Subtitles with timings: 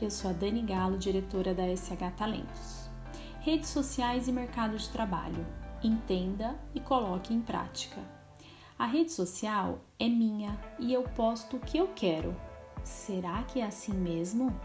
[0.00, 2.88] eu sou a Dani Galo, diretora da SH Talentos.
[3.40, 5.46] Redes sociais e mercado de trabalho.
[5.84, 8.00] Entenda e coloque em prática.
[8.78, 12.34] A rede social é minha e eu posto o que eu quero.
[12.82, 14.58] Será que é assim mesmo?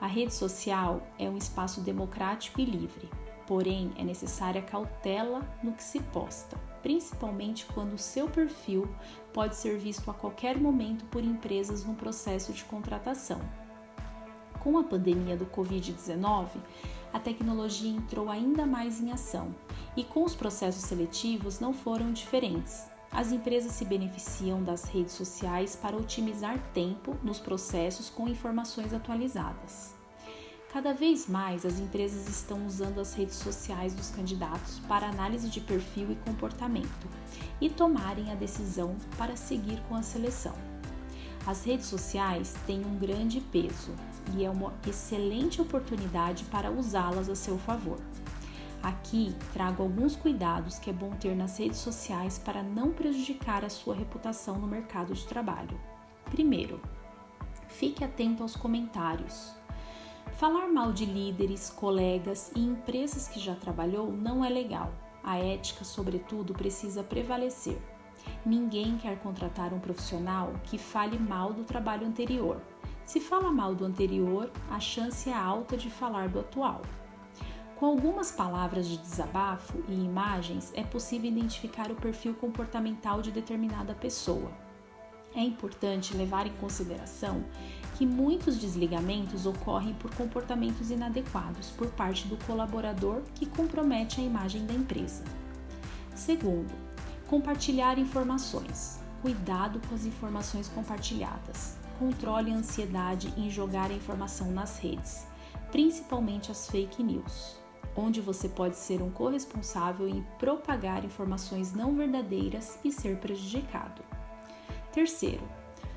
[0.00, 3.10] A rede social é um espaço democrático e livre,
[3.46, 8.88] porém é necessária cautela no que se posta principalmente quando o seu perfil
[9.32, 13.40] pode ser visto a qualquer momento por empresas no processo de contratação.
[14.62, 16.46] Com a pandemia do Covid-19,
[17.12, 19.52] a tecnologia entrou ainda mais em ação
[19.96, 22.84] e com os processos seletivos não foram diferentes.
[23.10, 29.94] As empresas se beneficiam das redes sociais para otimizar tempo nos processos com informações atualizadas.
[30.72, 35.60] Cada vez mais as empresas estão usando as redes sociais dos candidatos para análise de
[35.60, 37.08] perfil e comportamento
[37.60, 40.54] e tomarem a decisão para seguir com a seleção.
[41.44, 43.92] As redes sociais têm um grande peso
[44.34, 47.98] e é uma excelente oportunidade para usá-las a seu favor.
[48.82, 53.70] Aqui trago alguns cuidados que é bom ter nas redes sociais para não prejudicar a
[53.70, 55.80] sua reputação no mercado de trabalho.
[56.24, 56.80] Primeiro,
[57.68, 59.54] fique atento aos comentários.
[60.32, 64.92] Falar mal de líderes, colegas e empresas que já trabalhou não é legal.
[65.22, 67.78] A ética, sobretudo, precisa prevalecer.
[68.44, 72.60] Ninguém quer contratar um profissional que fale mal do trabalho anterior.
[73.12, 76.80] Se fala mal do anterior, a chance é alta de falar do atual.
[77.76, 83.94] Com algumas palavras de desabafo e imagens, é possível identificar o perfil comportamental de determinada
[83.94, 84.50] pessoa.
[85.34, 87.44] É importante levar em consideração
[87.98, 94.64] que muitos desligamentos ocorrem por comportamentos inadequados por parte do colaborador que compromete a imagem
[94.64, 95.22] da empresa.
[96.14, 96.72] Segundo,
[97.26, 98.98] compartilhar informações.
[99.20, 101.81] Cuidado com as informações compartilhadas.
[102.02, 105.24] Controle a ansiedade em jogar a informação nas redes,
[105.70, 107.56] principalmente as fake news,
[107.94, 114.02] onde você pode ser um corresponsável em propagar informações não verdadeiras e ser prejudicado.
[114.90, 115.48] Terceiro,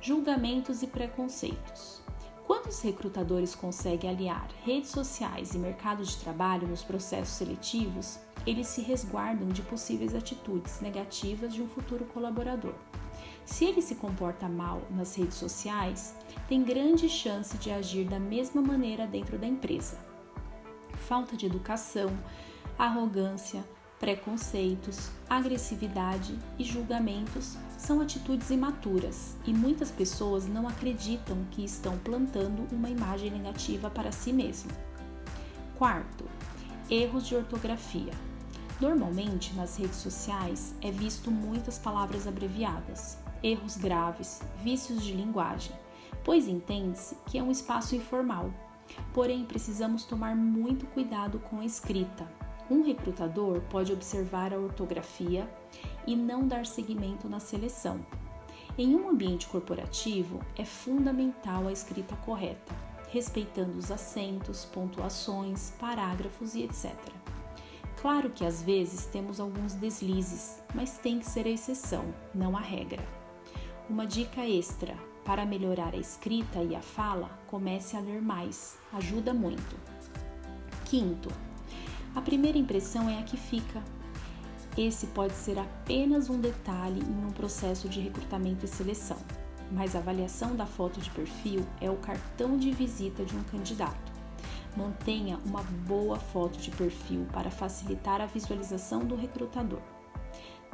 [0.00, 2.00] julgamentos e preconceitos.
[2.46, 8.68] Quando os recrutadores conseguem aliar redes sociais e mercado de trabalho nos processos seletivos, eles
[8.68, 12.74] se resguardam de possíveis atitudes negativas de um futuro colaborador.
[13.48, 16.14] Se ele se comporta mal nas redes sociais,
[16.46, 19.98] tem grande chance de agir da mesma maneira dentro da empresa.
[21.08, 22.10] Falta de educação,
[22.78, 23.64] arrogância,
[23.98, 32.68] preconceitos, agressividade e julgamentos são atitudes imaturas e muitas pessoas não acreditam que estão plantando
[32.70, 34.70] uma imagem negativa para si mesmo.
[35.78, 36.26] Quarto,
[36.90, 38.12] erros de ortografia.
[38.78, 45.74] Normalmente nas redes sociais é visto muitas palavras abreviadas, erros graves, vícios de linguagem,
[46.24, 48.50] pois entende-se que é um espaço informal.
[49.12, 52.26] Porém, precisamos tomar muito cuidado com a escrita,
[52.70, 55.48] um recrutador pode observar a ortografia
[56.06, 57.98] e não dar seguimento na seleção.
[58.76, 62.74] Em um ambiente corporativo, é fundamental a escrita correta,
[63.10, 66.94] respeitando os acentos, pontuações, parágrafos e etc.
[68.00, 72.04] Claro que às vezes temos alguns deslizes, mas tem que ser a exceção,
[72.34, 73.02] não a regra.
[73.88, 74.94] Uma dica extra:
[75.24, 79.76] para melhorar a escrita e a fala, comece a ler mais, ajuda muito.
[80.84, 81.30] Quinto,
[82.14, 83.82] a primeira impressão é a que fica.
[84.76, 89.16] Esse pode ser apenas um detalhe em um processo de recrutamento e seleção,
[89.72, 94.12] mas a avaliação da foto de perfil é o cartão de visita de um candidato.
[94.76, 99.80] Mantenha uma boa foto de perfil para facilitar a visualização do recrutador.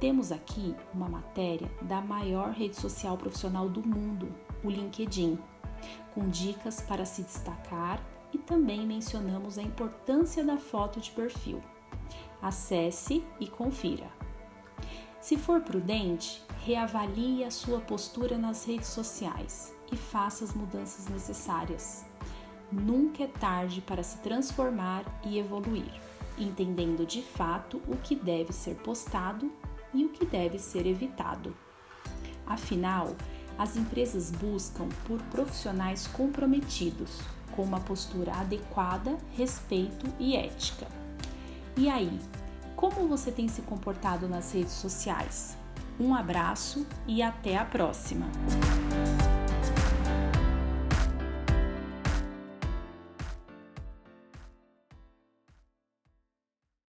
[0.00, 4.32] Temos aqui uma matéria da maior rede social profissional do mundo,
[4.62, 5.36] o LinkedIn,
[6.14, 8.00] com dicas para se destacar
[8.32, 11.60] e também mencionamos a importância da foto de perfil.
[12.40, 14.08] Acesse e confira.
[15.20, 22.06] Se for prudente, reavalie a sua postura nas redes sociais e faça as mudanças necessárias.
[22.70, 25.90] Nunca é tarde para se transformar e evoluir,
[26.38, 29.50] entendendo de fato o que deve ser postado
[29.92, 31.54] e o que deve ser evitado.
[32.46, 33.16] Afinal,
[33.58, 37.20] as empresas buscam por profissionais comprometidos,
[37.54, 40.86] com uma postura adequada, respeito e ética.
[41.76, 42.18] E aí,
[42.76, 45.56] como você tem se comportado nas redes sociais?
[45.98, 48.26] Um abraço e até a próxima!